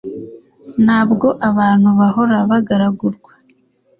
ntabwo 0.85 1.27
abantu 1.49 1.89
bahora 1.99 2.37
bagaragurwa 2.49 3.31